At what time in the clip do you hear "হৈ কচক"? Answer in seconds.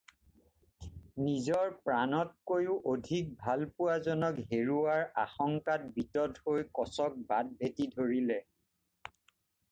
6.47-7.19